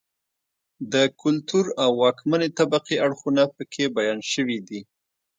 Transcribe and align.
د 0.93 0.95
کلتور 1.21 1.65
او 1.83 1.89
واکمنې 2.03 2.49
طبقې 2.59 2.95
اړخونه 3.05 3.43
په 3.55 3.63
کې 3.71 3.93
بیان 3.97 4.19
شوي 4.33 4.59
دي. 4.67 4.81